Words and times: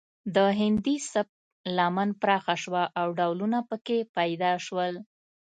د 0.35 0.37
هندي 0.59 0.95
سبک 1.11 1.37
لمن 1.77 2.09
پراخه 2.21 2.55
شوه 2.63 2.83
او 2.99 3.07
ډولونه 3.19 3.57
پکې 3.69 3.97
پیدا 4.17 4.51
شول 4.65 4.95